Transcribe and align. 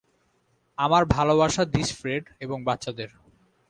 আমার 0.77 1.03
ভালবাসা 1.05 1.63
দিস 1.65 1.89
ফ্রেড 1.99 2.23
এবং 2.39 2.57
বাচ্চাদের। 2.63 3.09